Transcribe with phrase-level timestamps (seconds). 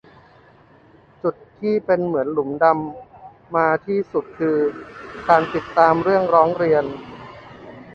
[1.23, 4.57] จุดที่เป็นเหมือนหลุมดำมาที่สุดคือ
[5.29, 6.83] การติดตามเรื่องร้องเรียน